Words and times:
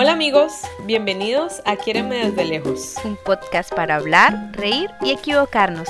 Hola 0.00 0.12
amigos, 0.12 0.52
bienvenidos 0.84 1.60
a 1.64 1.74
Quiéreme 1.74 2.24
desde 2.28 2.44
lejos. 2.44 2.94
Un 3.02 3.16
podcast 3.16 3.74
para 3.74 3.96
hablar, 3.96 4.52
reír 4.52 4.88
y 5.02 5.10
equivocarnos. 5.10 5.88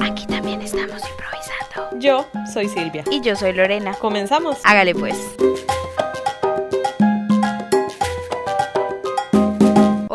Aquí 0.00 0.26
también 0.26 0.60
estamos 0.60 1.00
improvisando. 1.08 2.00
Yo 2.00 2.26
soy 2.52 2.68
Silvia. 2.68 3.04
Y 3.12 3.20
yo 3.20 3.36
soy 3.36 3.52
Lorena. 3.52 3.94
¿Comenzamos? 3.94 4.58
Hágale 4.64 4.92
pues. 4.92 5.16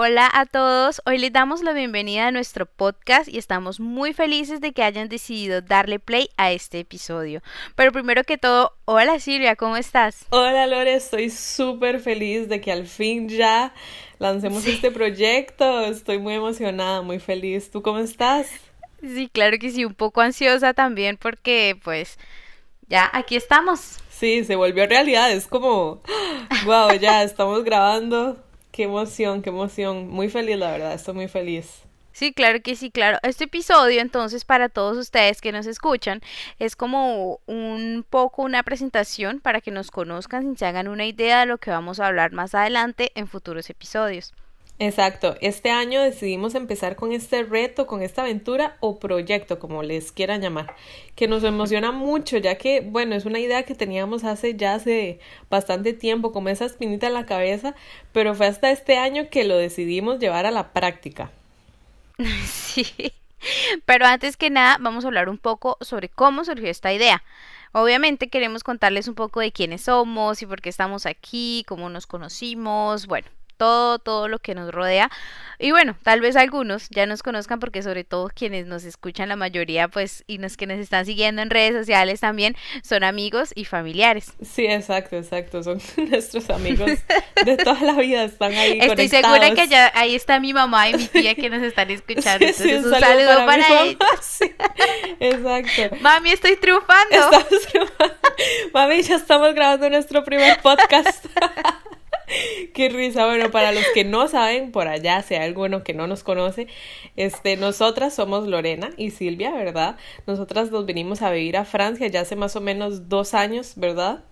Hola 0.06 0.30
a 0.34 0.46
todos, 0.46 1.02
hoy 1.06 1.18
les 1.18 1.32
damos 1.32 1.62
la 1.62 1.72
bienvenida 1.72 2.28
a 2.28 2.32
nuestro 2.32 2.66
podcast 2.66 3.30
y 3.30 3.38
estamos 3.38 3.80
muy 3.80 4.12
felices 4.12 4.60
de 4.60 4.74
que 4.74 4.84
hayan 4.84 5.08
decidido 5.08 5.62
darle 5.62 5.98
play 5.98 6.28
a 6.36 6.52
este 6.52 6.82
episodio. 6.82 7.42
Pero 7.78 7.94
primero 7.94 8.26
que 8.26 8.38
todo, 8.38 8.74
hola 8.84 9.18
Silvia, 9.22 9.56
¿cómo 9.56 9.78
estás? 9.78 10.26
Hola 10.32 10.68
Lore, 10.68 10.96
estoy 10.96 11.30
súper 11.30 12.02
feliz 12.02 12.50
de 12.50 12.60
que 12.60 12.74
al 12.74 12.86
fin 12.86 13.30
ya 13.30 13.74
lancemos 14.20 14.68
este 14.68 14.92
proyecto, 14.92 15.86
estoy 15.86 16.20
muy 16.20 16.34
emocionada, 16.34 17.02
muy 17.02 17.20
feliz. 17.20 17.72
¿Tú 17.72 17.82
cómo 17.82 18.00
estás? 18.00 18.48
Sí, 19.00 19.30
claro 19.32 19.58
que 19.58 19.72
sí, 19.72 19.86
un 19.86 19.96
poco 19.96 20.20
ansiosa 20.20 20.74
también 20.74 21.16
porque 21.16 21.80
pues 21.82 22.20
ya 22.90 23.10
aquí 23.14 23.38
estamos. 23.38 24.00
Sí, 24.10 24.44
se 24.44 24.58
volvió 24.58 24.86
realidad, 24.86 25.32
es 25.32 25.48
como, 25.48 26.02
wow, 26.66 26.92
ya 27.00 27.24
estamos 27.24 27.64
grabando 27.64 28.38
Qué 28.74 28.84
emoción, 28.84 29.44
qué 29.44 29.52
emoción. 29.52 30.10
Muy 30.10 30.30
feliz, 30.30 30.58
la 30.58 30.72
verdad, 30.72 30.94
estoy 30.94 31.14
muy 31.14 31.28
feliz. 31.28 31.84
Sí, 32.12 32.34
claro 32.34 32.60
que 32.64 32.76
sí, 32.76 32.90
claro. 32.90 33.20
Este 33.22 33.44
episodio, 33.44 34.02
entonces, 34.02 34.46
para 34.46 34.68
todos 34.68 34.98
ustedes 34.98 35.42
que 35.42 35.52
nos 35.52 35.68
escuchan, 35.68 36.22
es 36.58 36.76
como 36.76 37.40
un 37.46 38.04
poco 38.10 38.42
una 38.42 38.64
presentación 38.64 39.42
para 39.42 39.62
que 39.62 39.70
nos 39.70 39.92
conozcan 39.92 40.54
y 40.54 40.58
se 40.58 40.66
hagan 40.66 40.88
una 40.88 41.06
idea 41.06 41.42
de 41.42 41.46
lo 41.46 41.60
que 41.60 41.70
vamos 41.70 42.00
a 42.00 42.08
hablar 42.08 42.32
más 42.32 42.56
adelante 42.56 43.12
en 43.14 43.28
futuros 43.28 43.70
episodios. 43.70 44.34
Exacto, 44.86 45.38
este 45.40 45.72
año 45.72 46.02
decidimos 46.02 46.56
empezar 46.56 46.98
con 46.98 47.14
este 47.14 47.44
reto, 47.44 47.88
con 47.88 48.02
esta 48.02 48.24
aventura 48.24 48.76
o 48.82 49.00
proyecto, 49.00 49.58
como 49.58 49.82
les 49.82 50.12
quieran 50.12 50.42
llamar, 50.42 50.76
que 51.16 51.30
nos 51.30 51.46
emociona 51.46 51.94
mucho, 51.94 52.38
ya 52.38 52.58
que, 52.58 52.82
bueno, 52.82 53.16
es 53.16 53.24
una 53.24 53.40
idea 53.40 53.64
que 53.64 53.76
teníamos 53.76 54.26
hace 54.26 54.56
ya 54.56 54.74
hace 54.74 55.22
bastante 55.50 55.94
tiempo, 55.94 56.34
como 56.34 56.50
esa 56.50 56.66
espinita 56.66 57.08
en 57.08 57.14
la 57.14 57.26
cabeza, 57.26 57.76
pero 58.12 58.36
fue 58.36 58.48
hasta 58.48 58.72
este 58.72 58.98
año 58.98 59.30
que 59.30 59.46
lo 59.46 59.56
decidimos 59.56 60.20
llevar 60.20 60.46
a 60.46 60.52
la 60.52 60.74
práctica. 60.74 61.32
Sí, 62.46 63.14
pero 63.86 64.06
antes 64.06 64.36
que 64.36 64.50
nada 64.50 64.78
vamos 64.82 65.06
a 65.06 65.08
hablar 65.08 65.30
un 65.30 65.38
poco 65.38 65.78
sobre 65.80 66.10
cómo 66.10 66.44
surgió 66.44 66.70
esta 66.70 66.92
idea. 66.92 67.24
Obviamente 67.72 68.28
queremos 68.30 68.64
contarles 68.64 69.08
un 69.08 69.16
poco 69.16 69.40
de 69.40 69.54
quiénes 69.54 69.84
somos 69.84 70.42
y 70.42 70.46
por 70.46 70.62
qué 70.62 70.70
estamos 70.70 71.06
aquí, 71.06 71.64
cómo 71.68 71.90
nos 71.90 72.06
conocimos, 72.06 73.08
bueno, 73.08 73.28
todo, 73.64 73.98
todo 73.98 74.28
lo 74.28 74.40
que 74.40 74.56
nos 74.56 74.74
rodea. 74.74 75.10
Y 75.58 75.72
bueno, 75.72 75.96
tal 76.04 76.20
vez 76.20 76.36
algunos 76.36 76.90
ya 76.90 77.06
nos 77.06 77.24
conozcan 77.24 77.62
porque 77.62 77.82
sobre 77.82 78.04
todo 78.04 78.30
quienes 78.36 78.68
nos 78.68 78.84
escuchan 78.84 79.30
la 79.30 79.38
mayoría, 79.38 79.88
pues, 79.88 80.26
y 80.28 80.38
los 80.38 80.58
que 80.58 80.68
nos 80.68 80.80
están 80.80 81.06
siguiendo 81.06 81.42
en 81.42 81.50
redes 81.50 81.74
sociales 81.74 82.20
también, 82.20 82.58
son 82.84 83.06
amigos 83.06 83.54
y 83.56 83.64
familiares. 83.64 84.34
Sí, 84.42 84.66
exacto, 84.66 85.16
exacto, 85.16 85.64
son 85.64 85.80
nuestros 86.10 86.50
amigos 86.50 86.92
de 87.46 87.56
toda 87.56 87.80
la 87.80 87.94
vida, 87.94 88.26
están 88.26 88.52
ahí. 88.54 88.80
Estoy 88.82 89.08
segura 89.08 89.54
que 89.56 89.70
ya 89.70 89.94
ahí 89.96 90.14
está 90.14 90.42
mi 90.42 90.52
mamá 90.52 90.90
y 90.90 90.96
mi 90.96 91.08
tía 91.08 91.36
que 91.36 91.50
nos 91.50 91.64
están 91.64 91.90
escuchando. 91.92 92.46
Entonces, 92.46 92.84
un, 92.84 92.92
saludo, 92.92 93.46
para, 93.46 93.84
ellos. 93.84 94.42
exacto. 95.22 95.96
Mami, 96.02 96.32
estoy 96.32 96.58
triunfando. 96.58 97.16
Estamos 97.16 97.66
triunfando. 97.72 98.16
Mami, 98.74 99.02
ya 99.02 99.16
estamos 99.16 99.56
grabando 99.56 99.90
nuestro 99.90 100.26
primer 100.26 100.60
podcast. 100.62 101.26
Qué 102.74 102.90
risa. 102.90 103.26
Bueno, 103.26 103.52
para 103.52 103.72
los 103.72 103.84
que 103.94 104.04
no 104.04 104.28
saben, 104.28 104.72
por 104.72 104.88
allá, 104.88 105.22
si 105.22 105.36
hay 105.36 105.46
alguno 105.46 105.84
que 105.84 105.94
no 105.94 106.08
nos 106.08 106.24
conoce, 106.24 106.68
este, 107.16 107.58
nosotras 107.58 108.14
somos 108.14 108.48
Lorena 108.48 108.92
y 108.98 109.12
Silvia, 109.12 109.52
¿verdad? 109.52 109.98
Nosotras 110.28 110.72
nos 110.72 110.86
venimos 110.86 111.22
a 111.22 111.32
vivir 111.32 111.58
a 111.58 111.66
Francia 111.66 112.08
ya 112.08 112.22
hace 112.22 112.36
más 112.36 112.56
o 112.56 112.62
menos 112.62 113.10
dos 113.10 113.34
años, 113.34 113.74
¿verdad? 113.76 114.24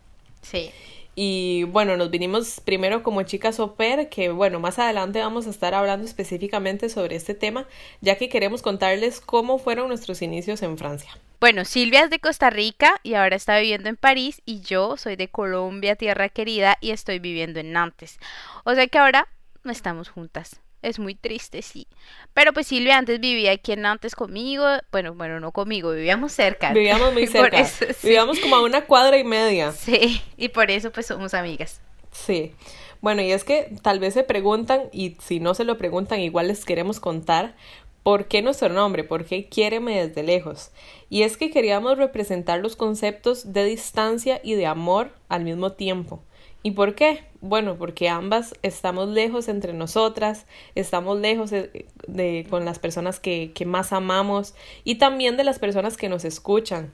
Sí. 0.42 0.72
Y 1.14 1.64
bueno, 1.66 1.98
nos 1.98 2.10
vinimos 2.10 2.62
primero 2.64 3.04
como 3.04 3.24
chicas 3.24 3.60
au 3.60 3.76
pair, 3.76 4.08
que 4.08 4.30
bueno, 4.30 4.60
más 4.60 4.80
adelante 4.80 5.20
vamos 5.20 5.46
a 5.46 5.50
estar 5.50 5.74
hablando 5.74 6.06
específicamente 6.06 6.88
sobre 6.88 7.16
este 7.18 7.36
tema, 7.36 7.68
ya 8.00 8.16
que 8.16 8.30
queremos 8.30 8.62
contarles 8.62 9.20
cómo 9.20 9.60
fueron 9.60 9.90
nuestros 9.90 10.22
inicios 10.22 10.62
en 10.62 10.78
Francia. 10.78 11.12
Bueno, 11.42 11.66
Silvia 11.66 12.04
es 12.04 12.12
de 12.12 12.20
Costa 12.20 12.52
Rica 12.52 13.00
y 13.02 13.16
ahora 13.16 13.36
está 13.36 13.58
viviendo 13.58 13.90
en 13.90 13.98
París 13.98 14.44
y 14.46 14.62
yo 14.62 14.96
soy 14.96 15.16
de 15.16 15.28
Colombia, 15.28 15.96
tierra 15.96 16.30
querida, 16.30 16.78
y 16.82 16.92
estoy 16.92 17.18
viviendo 17.18 17.60
en 17.60 17.72
Nantes. 17.72 18.20
O 18.64 18.76
sea 18.76 18.86
que 18.86 19.00
ahora 19.00 19.28
no 19.64 19.72
estamos 19.72 20.08
juntas. 20.08 20.62
Es 20.84 21.00
muy 21.00 21.16
triste, 21.16 21.64
sí. 21.64 21.88
Pero 22.36 22.54
pues 22.54 22.68
Silvia 22.68 23.00
antes 23.00 23.20
vivía 23.20 23.54
aquí 23.54 23.72
en 23.72 23.82
Nantes 23.82 24.14
conmigo. 24.14 24.68
Bueno, 24.92 25.16
bueno, 25.16 25.40
no 25.40 25.52
conmigo, 25.52 25.94
vivíamos 25.94 26.32
cerca. 26.32 26.74
Vivíamos 26.74 27.12
muy 27.12 27.26
cerca. 27.28 27.68
Vivíamos 28.04 28.40
como 28.40 28.58
a 28.58 28.62
una 28.62 28.86
cuadra 28.86 29.18
y 29.18 29.24
media. 29.24 29.72
Sí, 29.72 30.22
y 30.38 30.50
por 30.50 30.70
eso 30.70 30.92
pues 30.92 31.08
somos 31.08 31.34
amigas. 31.34 31.82
Sí. 32.12 32.54
Bueno, 33.02 33.24
y 33.24 33.32
es 33.32 33.44
que 33.44 33.74
tal 33.82 34.00
vez 34.00 34.14
se 34.14 34.24
preguntan, 34.24 34.90
y 34.92 35.18
si 35.20 35.40
no 35.40 35.56
se 35.56 35.64
lo 35.64 35.80
preguntan, 35.80 36.20
igual 36.20 36.50
les 36.50 36.66
queremos 36.66 37.00
contar, 37.00 37.56
¿Por 38.04 38.28
qué 38.28 38.42
nuestro 38.42 38.70
nombre? 38.70 39.04
¿Por 39.04 39.26
qué 39.26 39.48
quiéreme 39.48 40.08
desde 40.08 40.24
lejos? 40.24 40.72
Y 41.10 41.22
es 41.22 41.38
que 41.38 41.52
queríamos 41.52 42.00
representar 42.00 42.60
los 42.60 42.76
conceptos 42.76 43.54
de 43.54 43.64
distancia 43.64 44.42
y 44.44 44.56
de 44.56 44.66
amor 44.66 45.12
al 45.30 45.44
mismo 45.44 45.74
tiempo. 45.74 46.24
¿Y 46.64 46.72
por 46.72 46.96
qué? 46.96 47.24
Bueno, 47.42 47.78
porque 47.78 48.10
ambas 48.10 48.56
estamos 48.64 49.10
lejos 49.10 49.48
entre 49.48 49.74
nosotras, 49.74 50.48
estamos 50.74 51.20
lejos 51.20 51.52
de, 51.52 52.48
con 52.50 52.66
las 52.66 52.80
personas 52.80 53.20
que, 53.20 53.52
que 53.54 53.66
más 53.66 53.94
amamos 53.94 54.56
y 54.84 54.96
también 54.96 55.38
de 55.38 55.44
las 55.44 55.60
personas 55.60 55.96
que 55.96 56.10
nos 56.10 56.26
escuchan. 56.26 56.92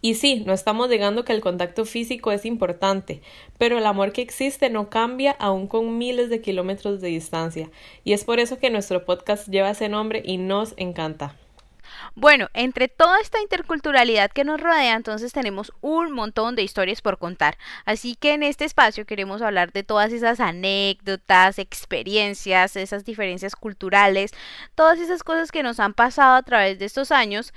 Y 0.00 0.14
sí, 0.14 0.44
no 0.46 0.52
estamos 0.52 0.88
negando 0.88 1.24
que 1.24 1.32
el 1.32 1.40
contacto 1.40 1.84
físico 1.84 2.30
es 2.30 2.44
importante, 2.44 3.20
pero 3.58 3.78
el 3.78 3.86
amor 3.86 4.12
que 4.12 4.22
existe 4.22 4.70
no 4.70 4.90
cambia 4.90 5.32
aún 5.32 5.66
con 5.66 5.98
miles 5.98 6.30
de 6.30 6.40
kilómetros 6.40 7.00
de 7.00 7.08
distancia, 7.08 7.70
y 8.04 8.12
es 8.12 8.24
por 8.24 8.38
eso 8.38 8.58
que 8.58 8.70
nuestro 8.70 9.04
podcast 9.04 9.48
lleva 9.48 9.70
ese 9.70 9.88
nombre 9.88 10.22
y 10.24 10.36
nos 10.36 10.74
encanta. 10.76 11.34
Bueno, 12.14 12.48
entre 12.54 12.88
toda 12.88 13.20
esta 13.20 13.40
interculturalidad 13.40 14.30
que 14.30 14.44
nos 14.44 14.60
rodea, 14.60 14.94
entonces 14.94 15.32
tenemos 15.32 15.72
un 15.80 16.12
montón 16.12 16.54
de 16.54 16.62
historias 16.62 17.00
por 17.00 17.18
contar. 17.18 17.58
Así 17.84 18.14
que 18.14 18.34
en 18.34 18.42
este 18.42 18.64
espacio 18.64 19.06
queremos 19.06 19.42
hablar 19.42 19.72
de 19.72 19.84
todas 19.84 20.12
esas 20.12 20.40
anécdotas, 20.40 21.58
experiencias, 21.58 22.76
esas 22.76 23.04
diferencias 23.04 23.56
culturales, 23.56 24.32
todas 24.74 24.98
esas 24.98 25.22
cosas 25.22 25.50
que 25.52 25.62
nos 25.62 25.80
han 25.80 25.94
pasado 25.94 26.36
a 26.36 26.42
través 26.42 26.78
de 26.78 26.84
estos 26.84 27.10
años 27.10 27.52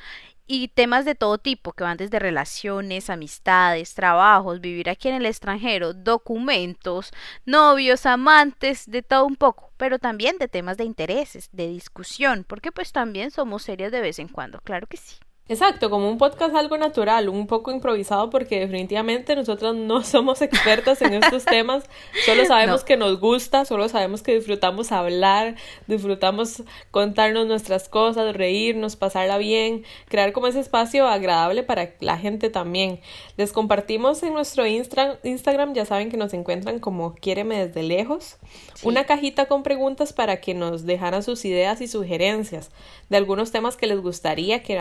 y 0.54 0.68
temas 0.68 1.06
de 1.06 1.16
todo 1.16 1.38
tipo 1.38 1.72
que 1.72 1.86
van 1.86 1.96
desde 1.96 2.20
relaciones, 2.20 3.10
amistades, 3.10 3.94
trabajos, 3.94 4.60
vivir 4.60 4.90
aquí 4.90 5.08
en 5.08 5.16
el 5.16 5.26
extranjero, 5.26 5.94
documentos, 5.94 7.12
novios, 7.46 8.06
amantes, 8.06 8.90
de 8.92 9.02
todo 9.02 9.26
un 9.26 9.38
poco, 9.38 9.72
pero 9.78 9.98
también 9.98 10.38
de 10.40 10.50
temas 10.50 10.76
de 10.76 10.84
intereses, 10.84 11.48
de 11.54 11.70
discusión, 11.70 12.44
porque 12.46 12.74
pues 12.74 12.92
también 12.92 13.32
somos 13.32 13.64
serios 13.64 13.94
de 13.94 14.02
vez 14.02 14.20
en 14.20 14.28
cuando, 14.28 14.60
claro 14.60 14.88
que 14.88 14.98
sí. 14.98 15.16
Exacto, 15.50 15.90
como 15.90 16.10
un 16.10 16.18
podcast 16.18 16.56
algo 16.56 16.78
natural, 16.78 17.28
un 17.28 17.46
poco 17.46 17.72
improvisado 17.72 18.30
porque 18.30 18.62
definitivamente 18.62 19.36
nosotros 19.36 19.76
no 19.76 20.02
somos 20.06 20.42
expertas 20.42 21.02
en 21.02 21.14
estos 21.14 21.44
temas, 21.44 21.84
solo 22.26 22.46
sabemos 22.46 22.86
que 22.86 22.96
nos 22.96 23.20
gusta, 23.20 23.66
solo 23.66 23.90
sabemos 23.90 24.24
que 24.24 24.34
disfrutamos 24.34 24.94
hablar, 24.94 25.56
disfrutamos 25.88 26.64
contarnos 26.92 27.48
nuestras 27.48 27.90
cosas, 27.90 28.34
reírnos, 28.34 28.96
pasarla 28.96 29.38
bien, 29.38 29.84
crear 30.08 30.32
como 30.32 30.48
ese 30.48 30.62
espacio 30.62 31.06
agradable 31.06 31.64
para 31.64 31.96
la 32.00 32.18
gente 32.18 32.50
también. 32.50 33.02
Les 33.36 33.52
compartimos 33.52 34.24
en 34.24 34.34
nuestro 34.34 34.66
Instagram, 34.66 35.74
ya 35.74 35.84
saben 35.84 36.10
que 36.10 36.18
nos 36.18 36.34
encuentran 36.34 36.80
como 36.80 37.16
Quiéreme 37.16 37.68
desde 37.68 37.84
lejos, 37.84 38.38
una 38.84 39.04
cajita 39.04 39.48
con 39.48 39.64
preguntas 39.64 40.14
para 40.14 40.40
que 40.40 40.54
nos 40.54 40.86
dejaran 40.86 41.24
sus 41.24 41.44
ideas 41.44 41.82
y 41.82 41.90
sugerencias 41.90 42.72
de 43.10 43.18
algunos 43.18 43.52
temas 43.52 43.76
que 43.76 43.88
les 43.88 44.00
gustaría 44.00 44.64
que 44.64 44.80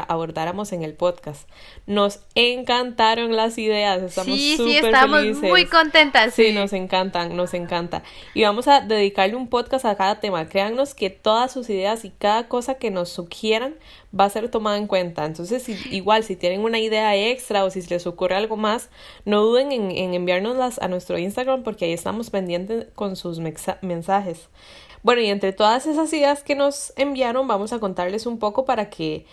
abordáramos 0.51 0.73
en 0.73 0.83
el 0.83 0.95
podcast. 0.95 1.49
Nos 1.87 2.21
encantaron 2.35 3.37
las 3.37 3.59
ideas, 3.59 4.03
estamos 4.03 4.37
sí, 4.37 4.57
sí, 4.57 4.77
estamos 4.77 5.23
muy 5.41 5.67
contentas. 5.67 6.35
Sí. 6.35 6.53
nos 6.53 6.73
encantan, 6.73 7.37
nos 7.37 7.55
encanta. 7.55 8.03
Y 8.35 8.43
vamos 8.43 8.69
a 8.69 8.81
dedicarle 8.81 9.37
un 9.37 9.49
podcast 9.49 9.85
a 9.85 9.97
cada 9.97 10.21
tema. 10.21 10.49
Créannos 10.49 10.95
que 10.95 11.11
todas 11.11 11.53
sus 11.53 11.71
ideas 11.71 12.05
y 12.05 12.11
cada 12.11 12.49
cosa 12.49 12.75
que 12.75 12.91
nos 12.91 13.09
sugieran 13.09 13.77
va 14.19 14.25
a 14.25 14.31
ser 14.31 14.49
tomada 14.51 14.77
en 14.77 14.87
cuenta. 14.87 15.25
Entonces, 15.25 15.69
igual, 15.93 16.25
si 16.25 16.37
tienen 16.37 16.63
una 16.63 16.79
idea 16.79 17.17
extra 17.17 17.65
o 17.65 17.71
si 17.71 17.83
les 17.83 18.07
ocurre 18.07 18.35
algo 18.35 18.57
más, 18.57 18.91
no 19.25 19.43
duden 19.43 19.73
en, 19.73 19.91
en 19.91 20.15
enviárnoslas 20.15 20.81
a 20.81 20.89
nuestro 20.89 21.19
Instagram 21.19 21.63
porque 21.63 21.85
ahí 21.85 21.93
estamos 21.93 22.31
pendientes 22.31 22.87
con 22.95 23.17
sus 23.17 23.39
mensajes. 23.83 24.49
Bueno, 25.03 25.23
y 25.23 25.29
entre 25.29 25.53
todas 25.53 25.87
esas 25.87 26.13
ideas 26.13 26.43
que 26.43 26.55
nos 26.55 26.93
enviaron, 26.97 27.49
vamos 27.49 27.73
a 27.73 27.79
contarles 27.79 28.27
un 28.27 28.39
poco 28.39 28.67
para 28.67 28.91
que 28.91 29.25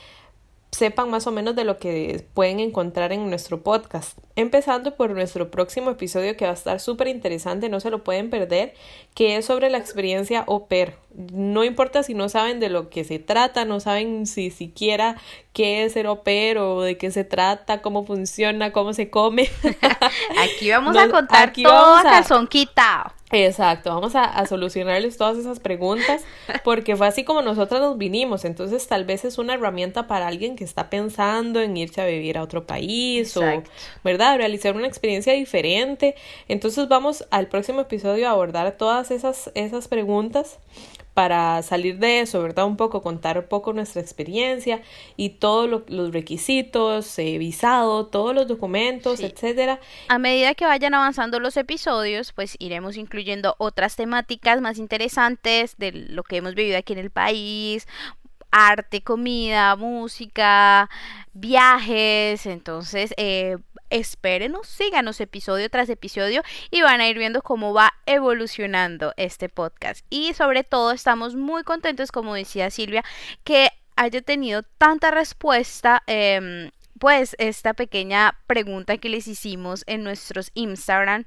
sepan 0.72 1.10
más 1.10 1.26
o 1.28 1.32
menos 1.32 1.56
de 1.56 1.64
lo 1.64 1.80
que 1.80 2.26
pueden 2.34 2.60
encontrar 2.60 3.12
en 3.12 3.30
nuestro 3.30 3.64
podcast. 3.64 4.18
Empezando 4.36 4.96
por 4.96 5.12
nuestro 5.12 5.50
próximo 5.50 5.92
episodio 5.92 6.36
que 6.38 6.46
va 6.46 6.52
a 6.52 6.56
estar 6.56 6.80
súper 6.80 7.08
interesante, 7.08 7.70
no 7.70 7.80
se 7.80 7.90
lo 7.90 8.04
pueden 8.04 8.30
perder, 8.30 8.74
que 9.16 9.38
es 9.38 9.46
sobre 9.46 9.70
la 9.70 9.78
experiencia 9.78 10.42
au 10.42 10.68
pair. 10.68 10.96
No 11.16 11.64
importa 11.64 12.04
si 12.04 12.14
no 12.14 12.30
saben 12.30 12.60
de 12.60 12.70
lo 12.70 12.90
que 12.90 13.04
se 13.04 13.18
trata, 13.18 13.66
no 13.66 13.80
saben 13.80 14.28
si 14.28 14.52
siquiera 14.52 15.18
qué 15.54 15.86
es 15.86 15.94
ser 15.94 16.06
au 16.06 16.24
pair 16.24 16.58
o 16.58 16.82
de 16.82 16.98
qué 16.98 17.12
se 17.12 17.24
trata, 17.24 17.82
cómo 17.82 18.06
funciona, 18.06 18.72
cómo 18.72 18.94
se 18.94 19.10
come. 19.10 19.50
aquí 20.38 20.70
vamos 20.70 20.96
a 20.96 21.10
contar 21.10 21.54
todo 21.54 21.96
a 21.96 22.04
calzón 22.04 22.48
quitado. 22.48 23.17
Exacto, 23.30 23.90
vamos 23.94 24.16
a, 24.16 24.46
solucionarles 24.46 25.18
todas 25.18 25.38
esas 25.38 25.60
preguntas 25.60 26.24
porque 26.64 26.96
fue 26.96 27.08
así 27.08 27.26
como 27.26 27.42
nosotras 27.42 27.82
nos 27.82 27.98
vinimos, 27.98 28.46
entonces 28.46 28.88
tal 28.88 29.04
vez 29.04 29.26
es 29.26 29.38
una 29.38 29.56
herramienta 29.56 30.08
para 30.08 30.28
alguien 30.28 30.56
que 30.56 30.64
está 30.64 30.90
pensando 30.90 31.60
en 31.60 31.76
irse 31.76 32.00
a 32.00 32.06
vivir 32.06 32.38
a 32.38 32.44
otro 32.44 32.66
país 32.66 33.36
o, 33.36 33.64
¿verdad?, 34.02 34.38
realizar 34.38 34.78
una 34.78 34.88
experiencia 34.88 35.34
diferente. 35.34 36.16
Entonces 36.48 36.88
vamos 36.88 37.26
al 37.30 37.48
próximo 37.48 37.82
episodio 37.82 38.30
a 38.30 38.32
abordar 38.32 38.78
todas 38.78 39.12
esas, 39.12 39.52
esas 39.56 39.90
preguntas 39.90 40.60
para 41.18 41.64
salir 41.64 41.98
de 41.98 42.20
eso, 42.20 42.44
¿verdad? 42.44 42.68
Un 42.68 42.78
poco, 42.78 43.02
contar 43.02 43.40
un 43.40 43.48
poco 43.48 43.74
nuestra 43.74 44.04
experiencia 44.04 44.84
y 45.16 45.30
todos 45.30 45.82
los 45.88 46.14
requisitos, 46.14 47.18
eh, 47.18 47.40
visado, 47.40 48.06
todos 48.06 48.36
los 48.36 48.46
documentos, 48.46 49.20
etcétera. 49.22 49.80
A 50.10 50.20
medida 50.20 50.54
que 50.54 50.68
vayan 50.68 50.94
avanzando 50.94 51.40
los 51.40 51.58
episodios, 51.58 52.34
pues 52.34 52.56
iremos 52.60 52.98
incluyendo 52.98 53.56
otras 53.58 53.96
temáticas 53.96 54.62
más 54.62 54.78
interesantes 54.78 55.76
de 55.80 55.92
lo 55.92 56.22
que 56.22 56.38
hemos 56.38 56.54
vivido 56.54 56.78
aquí 56.78 56.94
en 56.94 57.00
el 57.00 57.10
país, 57.10 57.88
arte, 58.52 59.02
comida, 59.02 59.76
música, 59.76 60.88
viajes. 61.34 62.46
Entonces, 62.46 63.16
eh, 63.18 63.58
espérenos, 63.90 64.68
síganos 64.68 65.22
episodio 65.22 65.70
tras 65.70 65.90
episodio 65.90 66.44
y 66.72 66.82
van 66.82 67.02
a 67.02 67.08
ir 67.08 67.18
viendo 67.18 67.42
cómo 67.42 67.74
va 67.74 67.94
evolucionando 68.06 69.14
este 69.18 69.50
podcast. 69.50 70.06
Y 70.10 70.34
sobre 70.34 70.64
todo 70.64 70.92
estamos 70.92 71.36
muy 71.36 71.64
contentos, 71.64 72.12
como 72.12 72.34
decía 72.34 72.70
Silvia, 72.70 73.04
que 73.44 73.70
haya 73.96 74.22
tenido 74.22 74.64
tanta 74.64 75.12
respuesta. 75.12 76.04
Em, 76.08 76.72
pues 77.00 77.36
esta 77.38 77.74
pequeña 77.74 78.40
pregunta 78.48 78.98
que 78.98 79.10
les 79.10 79.28
hicimos 79.28 79.84
en 79.86 80.04
nuestros 80.04 80.52
Instagram 80.56 81.26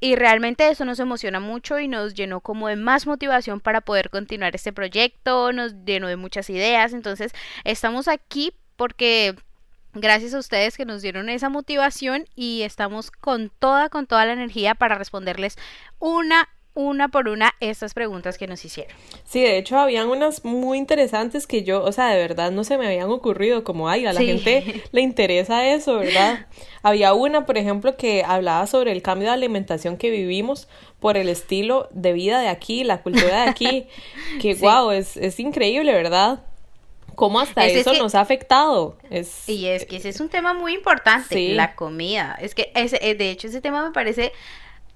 y 0.00 0.16
realmente 0.16 0.68
eso 0.68 0.84
nos 0.84 1.00
emociona 1.00 1.40
mucho 1.40 1.78
y 1.78 1.88
nos 1.88 2.14
llenó 2.14 2.40
como 2.40 2.68
de 2.68 2.76
más 2.76 3.06
motivación 3.06 3.60
para 3.60 3.80
poder 3.80 4.10
continuar 4.10 4.54
este 4.54 4.72
proyecto, 4.72 5.52
nos 5.52 5.72
llenó 5.84 6.08
de 6.08 6.16
muchas 6.16 6.50
ideas, 6.50 6.92
entonces 6.92 7.32
estamos 7.64 8.08
aquí 8.08 8.52
porque 8.76 9.34
gracias 9.94 10.34
a 10.34 10.38
ustedes 10.38 10.76
que 10.76 10.84
nos 10.84 11.02
dieron 11.02 11.28
esa 11.28 11.48
motivación 11.48 12.26
y 12.34 12.62
estamos 12.62 13.10
con 13.10 13.50
toda, 13.58 13.88
con 13.88 14.06
toda 14.06 14.26
la 14.26 14.32
energía 14.32 14.74
para 14.74 14.96
responderles 14.96 15.56
una 15.98 16.48
una 16.74 17.08
por 17.08 17.28
una 17.28 17.54
estas 17.60 17.94
preguntas 17.94 18.36
que 18.36 18.48
nos 18.48 18.64
hicieron. 18.64 18.94
Sí, 19.24 19.40
de 19.40 19.58
hecho 19.58 19.78
habían 19.78 20.08
unas 20.08 20.44
muy 20.44 20.76
interesantes 20.76 21.46
que 21.46 21.62
yo, 21.62 21.82
o 21.84 21.92
sea, 21.92 22.08
de 22.08 22.18
verdad 22.18 22.50
no 22.50 22.64
se 22.64 22.76
me 22.76 22.86
habían 22.86 23.10
ocurrido, 23.10 23.62
como, 23.62 23.88
ay, 23.88 24.06
a 24.06 24.12
la 24.12 24.20
gente 24.20 24.82
le 24.92 25.00
interesa 25.00 25.68
eso, 25.68 25.98
¿verdad? 25.98 26.46
Había 26.82 27.14
una, 27.14 27.46
por 27.46 27.56
ejemplo, 27.56 27.96
que 27.96 28.24
hablaba 28.26 28.66
sobre 28.66 28.92
el 28.92 29.02
cambio 29.02 29.28
de 29.28 29.34
alimentación 29.34 29.96
que 29.96 30.10
vivimos 30.10 30.68
por 31.00 31.16
el 31.16 31.28
estilo 31.28 31.88
de 31.92 32.12
vida 32.12 32.40
de 32.40 32.48
aquí, 32.48 32.84
la 32.84 33.02
cultura 33.02 33.44
de 33.44 33.50
aquí, 33.50 33.86
que 34.40 34.54
wow, 34.56 34.90
es, 34.90 35.16
es 35.16 35.38
increíble, 35.40 35.92
¿verdad? 35.92 36.44
Cómo 37.14 37.40
hasta 37.40 37.66
eso 37.66 37.94
nos 37.94 38.14
ha 38.14 38.20
afectado. 38.20 38.96
Es, 39.10 39.48
y 39.48 39.66
es 39.66 39.84
que 39.86 39.96
ese 39.96 40.08
es 40.08 40.20
un 40.20 40.28
tema 40.28 40.54
muy 40.54 40.74
importante, 40.74 41.54
la 41.54 41.74
comida. 41.74 42.36
Es 42.40 42.54
que 42.54 42.72
ese, 42.74 42.98
eh, 43.02 43.14
de 43.14 43.30
hecho 43.30 43.48
ese 43.48 43.60
tema 43.60 43.84
me 43.84 43.92
parece 43.92 44.32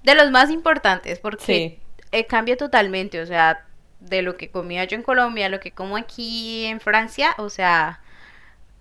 de 0.03 0.15
los 0.15 0.31
más 0.31 0.49
importantes 0.49 1.19
porque 1.19 1.79
eh, 2.11 2.25
cambia 2.25 2.57
totalmente, 2.57 3.21
o 3.21 3.25
sea, 3.25 3.65
de 3.99 4.21
lo 4.21 4.37
que 4.37 4.49
comía 4.49 4.85
yo 4.85 4.95
en 4.95 5.03
Colombia 5.03 5.47
a 5.47 5.49
lo 5.49 5.59
que 5.59 5.71
como 5.71 5.97
aquí 5.97 6.65
en 6.65 6.79
Francia, 6.79 7.35
o 7.37 7.49
sea, 7.49 8.01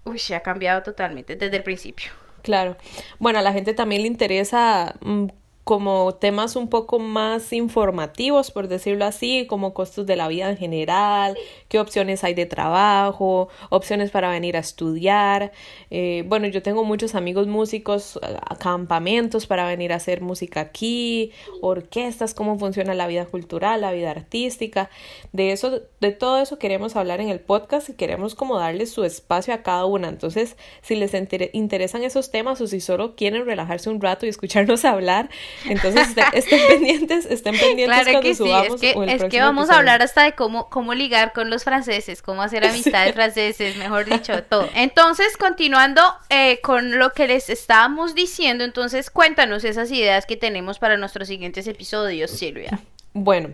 uy, 0.05 0.21
ha 0.35 0.41
cambiado 0.41 0.83
totalmente 0.83 1.37
desde 1.37 1.57
el 1.57 1.63
principio. 1.63 2.11
Claro. 2.43 2.77
Bueno, 3.19 3.41
a 3.41 3.43
la 3.43 3.53
gente 3.53 3.75
también 3.75 4.03
le 4.03 4.09
interesa 4.09 4.95
mm, 5.01 5.27
como 5.69 6.15
temas 6.15 6.57
un 6.57 6.71
poco 6.71 6.99
más 6.99 7.53
informativos, 7.53 8.51
por 8.51 8.69
decirlo 8.69 9.05
así, 9.05 9.47
como 9.47 9.75
costos 9.75 10.07
de 10.07 10.17
la 10.17 10.27
vida 10.27 10.49
en 10.49 10.57
general, 10.57 11.37
qué 11.69 11.79
opciones 11.79 12.25
hay 12.25 12.33
de 12.33 12.47
trabajo, 12.47 13.51
opciones 13.69 14.11
para 14.11 14.31
venir 14.31 14.57
a 14.57 14.61
estudiar. 14.61 15.53
Eh, 15.91 16.25
bueno, 16.27 16.47
yo 16.47 16.63
tengo 16.63 16.85
muchos 16.85 17.15
amigos 17.15 17.49
músicos, 17.49 18.19
campamentos 18.59 19.47
para 19.47 19.67
venir 19.67 19.93
a 19.93 19.97
hacer 19.97 20.23
música 20.23 20.61
aquí, 20.61 21.33
orquestas, 21.61 22.33
cómo 22.33 22.59
funciona 22.59 22.95
la 22.95 23.07
vida 23.07 23.27
cultural, 23.27 23.83
la 23.83 23.93
vida 23.93 24.11
artística. 24.11 24.89
De 25.35 25.53
eso, 25.53 25.83
de 26.01 26.13
todo 26.13 26.39
eso 26.39 26.59
queremos 26.59 26.97
hablar 26.97 27.21
en 27.21 27.29
el 27.29 27.41
podcast 27.41 27.91
y 27.91 27.93
queremos 27.93 28.35
como 28.35 28.59
darles 28.59 28.91
su 28.91 29.05
espacio 29.05 29.53
a 29.53 29.63
cada 29.63 29.85
una. 29.85 30.09
Entonces, 30.09 30.57
si 30.81 30.97
les 30.97 31.13
interesan 31.53 32.05
esos 32.05 32.31
temas 32.31 32.59
o 32.63 32.67
si 32.67 32.81
solo 32.81 33.17
quieren 33.17 33.45
relajarse 33.45 33.91
un 33.91 34.01
rato 34.01 34.25
y 34.25 34.31
escucharnos 34.31 34.85
hablar, 34.87 35.29
entonces, 35.65 36.09
estén 36.33 36.67
pendientes, 36.69 37.27
estén 37.27 37.59
pendientes 37.59 38.09
cuando 38.09 38.35
subamos 38.35 38.75
Es 38.75 38.81
que, 38.81 38.95
es 39.09 39.25
que 39.25 39.41
vamos 39.41 39.71
a 39.71 39.77
hablar 39.77 40.03
hasta 40.03 40.25
de 40.25 40.33
cómo, 40.33 40.69
cómo 40.69 40.95
ligar 40.95 41.33
con 41.33 41.51
los 41.51 41.65
franceses, 41.65 42.23
cómo 42.23 42.43
hacer 42.43 42.65
amistades 42.65 43.15
franceses, 43.15 43.77
mejor 43.77 44.05
dicho, 44.05 44.43
todo. 44.45 44.69
Entonces, 44.75 45.37
continuando 45.37 46.03
eh, 46.31 46.61
con 46.63 46.99
lo 46.99 47.13
que 47.13 47.27
les 47.27 47.51
estábamos 47.51 48.15
diciendo, 48.15 48.65
entonces 48.65 49.11
cuéntanos 49.11 49.65
esas 49.65 49.91
ideas 49.91 50.27
que 50.27 50.37
tenemos 50.37 50.79
para 50.79 50.97
nuestros 50.97 51.29
siguientes 51.29 51.67
episodios, 51.67 52.31
Silvia. 52.31 52.79
Bueno, 53.13 53.51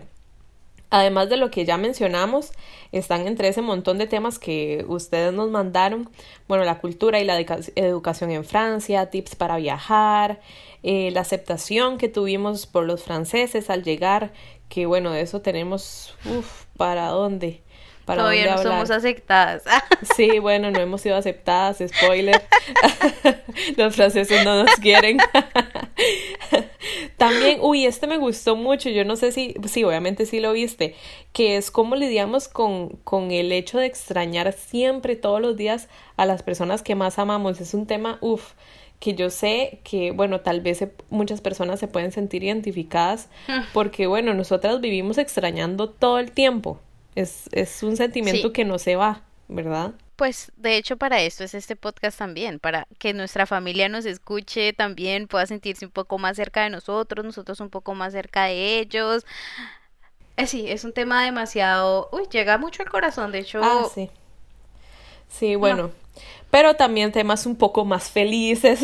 Además 0.89 1.29
de 1.29 1.37
lo 1.37 1.51
que 1.51 1.65
ya 1.65 1.77
mencionamos, 1.77 2.51
están 2.91 3.27
entre 3.27 3.47
ese 3.47 3.61
montón 3.61 3.97
de 3.97 4.07
temas 4.07 4.39
que 4.39 4.85
ustedes 4.87 5.33
nos 5.33 5.49
mandaron. 5.49 6.09
Bueno, 6.47 6.63
la 6.63 6.79
cultura 6.79 7.19
y 7.19 7.25
la 7.25 7.39
educación 7.39 8.31
en 8.31 8.45
Francia, 8.45 9.09
tips 9.09 9.35
para 9.35 9.57
viajar, 9.57 10.39
eh, 10.83 11.09
la 11.11 11.21
aceptación 11.21 11.97
que 11.97 12.07
tuvimos 12.07 12.67
por 12.67 12.85
los 12.85 13.03
franceses 13.03 13.69
al 13.69 13.83
llegar, 13.83 14.31
que 14.69 14.85
bueno, 14.85 15.11
de 15.11 15.21
eso 15.21 15.41
tenemos, 15.41 16.15
uff, 16.25 16.65
¿para 16.77 17.07
dónde? 17.07 17.63
¿Para 18.05 18.21
Todavía 18.21 18.55
no 18.55 18.61
somos 18.61 18.91
aceptadas. 18.91 19.63
sí, 20.15 20.37
bueno, 20.37 20.69
no 20.69 20.79
hemos 20.79 21.01
sido 21.01 21.17
aceptadas, 21.17 21.77
spoiler. 21.87 22.39
los 23.77 23.95
franceses 23.95 24.45
no 24.45 24.63
nos 24.63 24.75
quieren. 24.75 25.17
También, 27.17 27.59
uy, 27.61 27.85
este 27.85 28.07
me 28.07 28.17
gustó 28.17 28.55
mucho, 28.55 28.89
yo 28.89 29.05
no 29.05 29.15
sé 29.15 29.31
si, 29.31 29.55
sí, 29.67 29.83
obviamente 29.83 30.25
sí 30.25 30.39
lo 30.39 30.51
viste, 30.51 30.95
que 31.31 31.55
es 31.55 31.71
cómo 31.71 31.95
lidiamos 31.95 32.47
con, 32.47 32.89
con 33.03 33.31
el 33.31 33.51
hecho 33.51 33.77
de 33.77 33.85
extrañar 33.85 34.51
siempre, 34.53 35.15
todos 35.15 35.41
los 35.41 35.55
días, 35.55 35.87
a 36.17 36.25
las 36.25 36.43
personas 36.43 36.81
que 36.81 36.95
más 36.95 37.17
amamos. 37.17 37.61
Es 37.61 37.73
un 37.73 37.85
tema, 37.85 38.17
uff, 38.21 38.51
que 38.99 39.13
yo 39.13 39.29
sé 39.29 39.79
que, 39.83 40.11
bueno, 40.11 40.41
tal 40.41 40.61
vez 40.61 40.85
muchas 41.09 41.41
personas 41.41 41.79
se 41.79 41.87
pueden 41.87 42.11
sentir 42.11 42.43
identificadas 42.43 43.29
ah. 43.47 43.65
porque, 43.73 44.07
bueno, 44.07 44.33
nosotras 44.33 44.81
vivimos 44.81 45.17
extrañando 45.17 45.89
todo 45.89 46.19
el 46.19 46.31
tiempo. 46.31 46.79
Es, 47.15 47.49
es 47.53 47.81
un 47.81 47.95
sentimiento 47.95 48.51
que 48.51 48.65
no 48.65 48.77
se 48.77 48.97
va, 48.97 49.21
¿verdad? 49.47 49.93
Pues 50.15 50.51
de 50.55 50.77
hecho 50.77 50.97
para 50.97 51.21
esto 51.21 51.43
es 51.43 51.53
este 51.53 51.75
podcast 51.75 52.17
también, 52.17 52.59
para 52.59 52.87
que 52.99 53.13
nuestra 53.13 53.45
familia 53.45 53.89
nos 53.89 54.05
escuche 54.05 54.71
también, 54.73 55.27
pueda 55.27 55.45
sentirse 55.45 55.85
un 55.85 55.91
poco 55.91 56.17
más 56.17 56.37
cerca 56.37 56.63
de 56.63 56.69
nosotros, 56.69 57.25
nosotros 57.25 57.59
un 57.59 57.69
poco 57.69 57.95
más 57.95 58.13
cerca 58.13 58.45
de 58.45 58.79
ellos. 58.79 59.25
Eh, 60.37 60.47
sí, 60.47 60.65
es 60.69 60.83
un 60.83 60.93
tema 60.93 61.23
demasiado... 61.23 62.09
Uy, 62.11 62.27
llega 62.29 62.57
mucho 62.57 62.83
al 62.83 62.89
corazón, 62.89 63.31
de 63.31 63.39
hecho... 63.39 63.61
Ah, 63.63 63.87
sí. 63.93 64.09
Sí, 65.29 65.55
bueno, 65.55 65.91
pero 66.55 66.75
también 66.75 67.11
temas 67.11 67.45
un 67.45 67.57
poco 67.57 67.83
más 67.83 68.09
felices. 68.09 68.79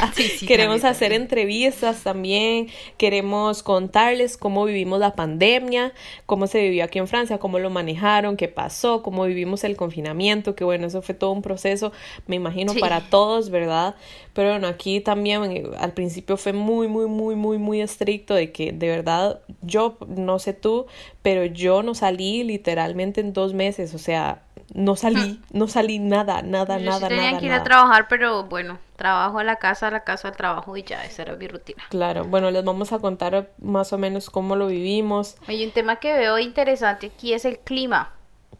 queremos 0.46 0.84
hacer 0.84 1.12
entrevistas 1.12 2.04
también, 2.04 2.68
queremos 2.98 3.64
contarles 3.64 4.36
cómo 4.36 4.64
vivimos 4.64 5.00
la 5.00 5.16
pandemia, 5.16 5.92
cómo 6.26 6.46
se 6.46 6.60
vivió 6.60 6.84
aquí 6.84 7.00
en 7.00 7.08
Francia, 7.08 7.38
cómo 7.38 7.58
lo 7.58 7.68
manejaron, 7.68 8.36
qué 8.36 8.46
pasó, 8.46 9.02
cómo 9.02 9.24
vivimos 9.24 9.64
el 9.64 9.74
confinamiento, 9.74 10.54
que 10.54 10.62
bueno, 10.62 10.86
eso 10.86 11.02
fue 11.02 11.16
todo 11.16 11.32
un 11.32 11.42
proceso, 11.42 11.90
me 12.28 12.36
imagino, 12.36 12.74
para 12.74 13.00
todos, 13.10 13.50
¿verdad? 13.50 13.96
Pero 14.32 14.50
bueno, 14.50 14.68
aquí 14.68 15.00
también 15.00 15.42
eh, 15.50 15.64
al 15.80 15.94
principio 15.94 16.36
fue 16.36 16.52
muy, 16.52 16.86
muy, 16.86 17.06
muy, 17.06 17.34
muy, 17.34 17.58
muy 17.58 17.80
estricto 17.80 18.34
de 18.34 18.52
que 18.52 18.70
de 18.70 18.86
verdad 18.86 19.40
yo, 19.62 19.96
no 20.06 20.38
sé 20.38 20.52
tú, 20.52 20.86
pero 21.22 21.44
yo 21.44 21.82
no 21.82 21.96
salí 21.96 22.44
literalmente 22.44 23.20
en 23.20 23.32
dos 23.32 23.52
meses, 23.52 23.94
o 23.94 23.98
sea, 23.98 24.45
no 24.74 24.96
salí, 24.96 25.40
no 25.52 25.68
salí 25.68 25.98
nada, 25.98 26.42
nada, 26.42 26.78
Yo 26.78 26.86
nada, 26.86 27.08
sí 27.08 27.14
tenía 27.14 27.38
que 27.38 27.46
ir 27.46 27.52
a 27.52 27.62
trabajar, 27.62 28.06
pero 28.08 28.44
bueno, 28.44 28.78
trabajo 28.96 29.38
a 29.38 29.44
la 29.44 29.56
casa, 29.56 29.88
a 29.88 29.90
la 29.90 30.04
casa 30.04 30.28
al 30.28 30.36
trabajo 30.36 30.76
y 30.76 30.82
ya, 30.82 31.04
esa 31.04 31.22
era 31.22 31.36
mi 31.36 31.46
rutina. 31.48 31.82
Claro, 31.90 32.24
bueno, 32.24 32.50
les 32.50 32.64
vamos 32.64 32.92
a 32.92 32.98
contar 32.98 33.50
más 33.58 33.92
o 33.92 33.98
menos 33.98 34.30
cómo 34.30 34.56
lo 34.56 34.66
vivimos. 34.66 35.36
Hay 35.46 35.64
un 35.64 35.70
tema 35.70 35.96
que 35.96 36.12
veo 36.14 36.38
interesante 36.38 37.06
aquí 37.14 37.32
es 37.32 37.44
el 37.44 37.58
clima. 37.58 38.15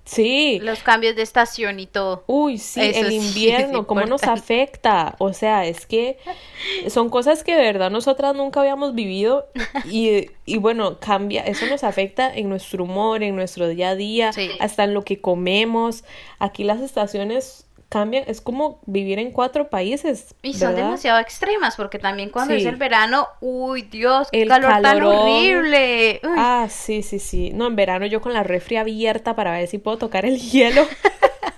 Sí. 0.07 0.61
Los 0.63 0.85
cambios 0.85 1.17
de 1.17 1.23
estación 1.23 1.81
y 1.81 1.87
todo. 1.87 2.23
Uy, 2.29 2.59
sí, 2.59 2.81
el 2.81 3.13
invierno, 3.13 3.87
cómo 3.87 4.03
nos 4.03 4.23
afecta. 4.23 5.17
O 5.19 5.33
sea, 5.33 5.67
es 5.67 5.85
que 5.85 6.17
son 6.89 7.11
cosas 7.11 7.43
que 7.43 7.57
de 7.57 7.63
verdad 7.63 7.91
nosotras 7.91 8.35
nunca 8.35 8.61
habíamos 8.61 8.95
vivido 8.95 9.49
y, 9.85 10.31
y 10.47 10.59
bueno, 10.59 11.01
cambia, 11.01 11.43
eso 11.43 11.67
nos 11.67 11.83
afecta 11.83 12.33
en 12.33 12.49
nuestro 12.49 12.85
humor, 12.85 13.25
en 13.25 13.35
nuestro 13.35 13.69
día 13.69 13.91
a 13.91 13.97
día, 13.97 14.31
hasta 14.61 14.85
en 14.85 14.95
lo 14.95 15.05
que 15.05 15.21
comemos. 15.21 16.05
Aquí 16.39 16.63
las 16.63 16.81
estaciones 16.81 17.66
cambian, 17.89 18.25
es 18.27 18.41
como 18.41 18.81
vivir 18.87 19.19
en 19.19 19.31
cuatro 19.31 19.71
países. 19.71 20.35
Y 20.43 20.55
son 20.55 20.75
demasiado 20.75 21.19
extremas, 21.21 21.77
porque 21.77 21.99
también 21.99 22.31
cuando 22.31 22.55
es 22.55 22.65
el 22.67 22.77
verano, 22.77 23.29
uy 23.41 23.83
Dios, 23.83 24.29
qué 24.31 24.43
el 24.43 24.49
calor 24.49 24.83
tan 24.83 25.03
horrible. 25.03 26.21
Ah, 26.37 26.67
sí, 26.71 27.03
sí, 27.03 27.19
sí. 27.19 27.51
No, 27.55 27.67
en 27.67 27.77
verano 27.77 28.07
yo 28.07 28.21
con 28.21 28.33
la 28.33 28.43
refri 28.43 28.77
abierta 28.77 29.35
para 29.37 29.53
ver 29.53 29.69
si 29.69 29.79
puedo 29.79 29.99
tocar 29.99 30.25
el 30.25 30.39
hielo. 30.39 30.87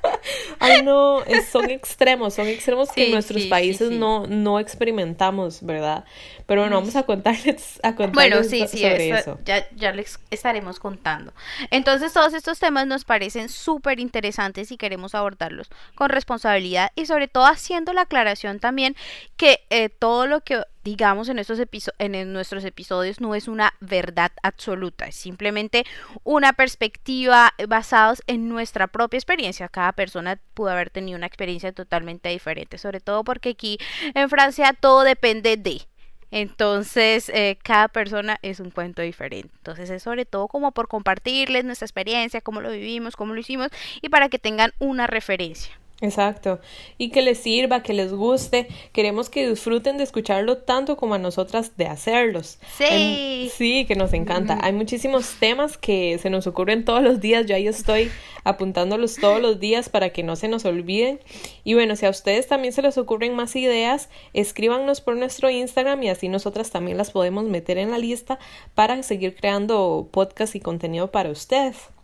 No, 0.85 1.23
son 1.51 1.71
extremos, 1.71 2.35
son 2.35 2.47
extremos 2.47 2.91
que 2.93 3.07
en 3.07 3.13
nuestros 3.13 3.45
países 3.45 3.91
No, 3.91 4.27
no 4.27 4.59
experimentamos, 4.59 5.63
¿verdad? 5.63 6.05
Pero 6.47 6.63
bueno, 6.63 6.77
vamos 6.77 6.97
a 6.97 7.03
contarles, 7.03 7.79
a 7.83 7.95
contarles 7.95 8.15
bueno, 8.15 8.45
sí, 8.45 8.67
sí, 8.69 8.85
eso. 8.85 9.39
Ya, 9.45 9.69
ya 9.77 9.93
les 9.93 10.19
estaremos 10.31 10.81
contando. 10.81 11.33
Entonces, 11.71 12.13
todos 12.13 12.33
estos 12.33 12.59
temas 12.59 12.87
nos 12.87 13.05
parecen 13.05 13.49
súper 13.49 14.01
interesantes 14.01 14.73
y 14.73 14.77
queremos 14.77 15.15
abordarlos 15.15 15.69
con 15.95 16.09
responsabilidad 16.09 16.91
y 16.95 17.07
sobre 17.07 17.29
todo 17.29 17.45
haciendo 17.45 17.93
la 17.93 18.03
aclaración 18.03 18.61
también 18.61 18.97
que 19.37 19.61
eh, 19.71 19.89
todo 19.89 20.27
lo 20.27 20.41
que 20.41 20.63
digamos 20.89 21.29
en, 21.29 21.39
estos 21.39 21.61
en 21.99 22.33
nuestros 22.33 22.65
episodios 22.65 23.21
no 23.21 23.35
es 23.35 23.47
una 23.47 23.75
verdad 23.81 24.33
absoluta, 24.43 25.07
es 25.07 25.17
simplemente 25.17 25.85
una 26.25 26.55
perspectiva 26.55 27.53
basados 27.69 28.23
en 28.27 28.49
nuestra 28.49 28.87
propia 28.87 29.19
experiencia. 29.19 29.69
Cada 29.69 29.93
persona 29.93 30.41
pudo 30.55 30.71
haber 30.71 30.89
tenido 30.89 31.19
una 31.19 31.27
experiencia 31.27 31.73
totalmente 31.73 32.31
diferente, 32.31 32.79
sobre 32.79 33.01
todo 33.01 33.23
porque 33.23 33.51
aquí 33.51 33.79
en 34.15 34.31
Francia 34.31 34.73
todo 34.73 35.03
depende 35.03 35.57
de... 35.57 35.83
Entonces, 36.31 37.31
eh, 37.31 37.59
cada 37.63 37.89
persona 37.89 38.39
es 38.43 38.61
un 38.61 38.71
cuento 38.71 39.01
diferente. 39.01 39.51
Entonces, 39.57 39.89
es 39.89 40.03
sobre 40.03 40.27
todo 40.27 40.47
como 40.47 40.73
por 40.73 40.87
compartirles 40.87 41.65
nuestra 41.65 41.87
experiencia, 41.87 42.43
cómo 42.43 42.61
lo 42.61 42.71
vivimos, 42.71 43.17
cómo 43.17 43.33
lo 43.33 43.41
hicimos 43.41 43.69
y 44.03 44.11
para 44.11 44.29
que 44.29 44.39
tengan 44.39 44.73
una 44.79 45.07
referencia. 45.07 45.79
Exacto. 46.01 46.61
Y 46.97 47.11
que 47.11 47.23
les 47.23 47.39
sirva, 47.39 47.83
que 47.83 47.93
les 47.93 48.13
guste. 48.13 48.69
Queremos 48.93 49.29
que 49.29 49.49
disfruten 49.49 49.97
de 49.97 50.05
escucharlo 50.05 50.59
tanto 50.59 50.97
como 50.97 51.15
a 51.15 51.19
nosotras 51.19 51.77
de 51.77 51.87
hacerlos. 51.87 52.59
Sí. 52.77 53.51
sí, 53.53 53.85
que 53.85 53.97
nos 53.97 54.13
encanta. 54.13 54.59
Hay 54.63 54.73
muchísimos 54.73 55.35
temas 55.41 55.77
que 55.77 56.19
se 56.19 56.31
nos 56.31 56.47
ocurren 56.47 56.85
todos 56.85 57.03
los 57.03 57.21
días. 57.21 57.47
Yo 57.47 57.57
ahí 57.57 57.67
estoy 57.67 58.13
apuntándolos 58.45 59.17
todos 59.17 59.43
los 59.43 59.59
días 59.59 59.89
para 59.89 60.11
que 60.11 60.23
no 60.23 60.37
se 60.37 60.47
nos 60.47 60.65
olviden. 60.65 61.19
Y 61.65 61.75
bueno, 61.75 61.97
si 61.97 62.07
a 62.07 62.11
ustedes 62.11 62.47
también 62.47 62.73
se 62.73 62.83
les 62.83 62.97
ocurren 62.97 63.35
más 63.35 63.57
ideas, 63.57 64.09
escríbanos 64.35 65.01
por 65.01 65.17
nuestro 65.17 65.51
Instagram 65.51 66.01
y 66.05 66.11
así 66.11 66.29
nosotras 66.29 66.71
también 66.71 66.97
las 66.97 67.11
podemos 67.11 67.45
meter 67.45 67.77
en 67.77 67.91
la 67.91 67.99
lista 67.99 68.39
para 68.77 69.03
seguir 69.03 69.35
creando 69.35 70.09
podcast 70.13 70.55
y 70.55 70.61
contenido 70.61 71.11
para 71.11 71.31
ustedes. 71.31 71.98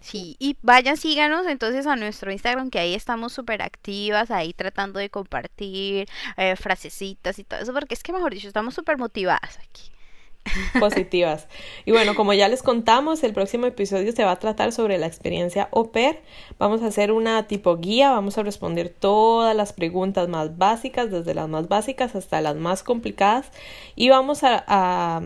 Sí, 0.00 0.36
y 0.38 0.56
vayan, 0.62 0.96
síganos 0.96 1.46
entonces 1.46 1.86
a 1.86 1.96
nuestro 1.96 2.30
Instagram, 2.30 2.70
que 2.70 2.78
ahí 2.78 2.94
estamos 2.94 3.32
súper 3.32 3.62
activas, 3.62 4.30
ahí 4.30 4.52
tratando 4.52 5.00
de 5.00 5.10
compartir 5.10 6.08
eh, 6.36 6.56
frasecitas 6.56 7.38
y 7.38 7.44
todo 7.44 7.60
eso, 7.60 7.72
porque 7.72 7.94
es 7.94 8.02
que, 8.02 8.12
mejor 8.12 8.32
dicho, 8.32 8.48
estamos 8.48 8.74
súper 8.74 8.96
motivadas 8.96 9.58
aquí. 9.58 9.90
Positivas. 10.80 11.46
Y 11.84 11.90
bueno, 11.90 12.14
como 12.14 12.32
ya 12.32 12.48
les 12.48 12.62
contamos, 12.62 13.22
el 13.22 13.34
próximo 13.34 13.66
episodio 13.66 14.12
se 14.12 14.24
va 14.24 14.30
a 14.30 14.38
tratar 14.38 14.72
sobre 14.72 14.96
la 14.96 15.06
experiencia 15.06 15.68
au 15.72 15.90
pair. 15.90 16.20
Vamos 16.58 16.80
a 16.82 16.86
hacer 16.86 17.12
una 17.12 17.46
tipo 17.46 17.76
guía, 17.76 18.10
vamos 18.10 18.38
a 18.38 18.42
responder 18.42 18.88
todas 18.88 19.54
las 19.54 19.74
preguntas 19.74 20.28
más 20.28 20.56
básicas, 20.56 21.10
desde 21.10 21.34
las 21.34 21.48
más 21.48 21.68
básicas 21.68 22.14
hasta 22.14 22.40
las 22.40 22.56
más 22.56 22.82
complicadas, 22.82 23.50
y 23.94 24.08
vamos 24.08 24.40
a 24.42 25.22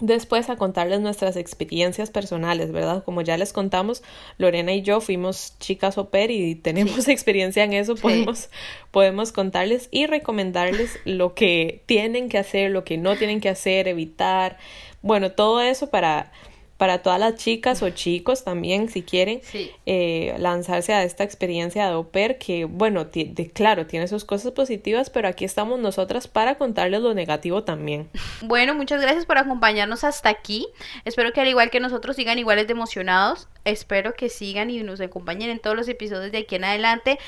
después 0.00 0.50
a 0.50 0.56
contarles 0.56 1.00
nuestras 1.00 1.36
experiencias 1.36 2.10
personales, 2.10 2.72
¿verdad? 2.72 3.04
Como 3.04 3.22
ya 3.22 3.36
les 3.36 3.52
contamos, 3.52 4.02
Lorena 4.38 4.72
y 4.72 4.82
yo 4.82 5.00
fuimos 5.00 5.54
chicas 5.58 5.98
au 5.98 6.10
pair 6.10 6.30
y 6.30 6.54
tenemos 6.54 7.08
experiencia 7.08 7.64
en 7.64 7.72
eso, 7.72 7.94
podemos, 7.94 8.50
podemos 8.90 9.32
contarles 9.32 9.88
y 9.90 10.06
recomendarles 10.06 10.98
lo 11.04 11.34
que 11.34 11.82
tienen 11.86 12.28
que 12.28 12.38
hacer, 12.38 12.70
lo 12.70 12.84
que 12.84 12.98
no 12.98 13.16
tienen 13.16 13.40
que 13.40 13.48
hacer, 13.48 13.88
evitar, 13.88 14.58
bueno, 15.02 15.32
todo 15.32 15.60
eso 15.60 15.90
para 15.90 16.32
para 16.76 17.02
todas 17.02 17.20
las 17.20 17.36
chicas 17.36 17.82
o 17.82 17.90
chicos 17.90 18.44
también, 18.44 18.88
si 18.88 19.02
quieren 19.02 19.40
eh, 19.86 20.34
lanzarse 20.38 20.92
a 20.92 21.04
esta 21.04 21.22
experiencia 21.22 21.86
de 21.86 21.92
au 21.92 22.10
pair, 22.10 22.38
que 22.38 22.64
bueno, 22.64 23.08
claro, 23.52 23.86
tiene 23.86 24.08
sus 24.08 24.24
cosas 24.24 24.52
positivas, 24.52 25.08
pero 25.08 25.28
aquí 25.28 25.44
estamos 25.44 25.78
nosotras 25.78 26.26
para 26.26 26.56
contarles 26.56 27.00
lo 27.00 27.14
negativo 27.14 27.64
también. 27.64 28.08
Bueno, 28.42 28.74
muchas 28.74 29.00
gracias 29.00 29.26
por 29.26 29.38
acompañarnos 29.38 30.04
hasta 30.04 30.28
aquí. 30.28 30.66
Espero 31.04 31.32
que 31.32 31.40
al 31.40 31.48
igual 31.48 31.70
que 31.70 31.80
nosotros 31.80 32.16
sigan 32.16 32.38
iguales 32.38 32.66
de 32.66 32.72
emocionados. 32.72 33.48
Espero 33.64 34.14
que 34.14 34.28
sigan 34.28 34.70
y 34.70 34.82
nos 34.82 35.00
acompañen 35.00 35.50
en 35.50 35.60
todos 35.60 35.76
los 35.76 35.88
episodios 35.88 36.30
de 36.30 36.38
aquí 36.38 36.56
en 36.56 36.64
adelante. 36.64 37.18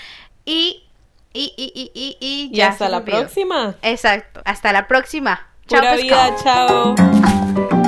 Y, 0.45 0.85
y, 1.33 1.53
y, 1.57 1.91
y, 1.95 2.17
y, 2.21 2.51
ya. 2.55 2.69
hasta 2.69 2.89
la 2.89 3.05
próxima. 3.05 3.77
Exacto, 3.83 4.43
hasta 4.45 4.73
la 4.73 4.87
próxima. 4.87 5.49
Chao, 5.67 5.97
vida, 5.97 6.37
chao. 6.43 7.86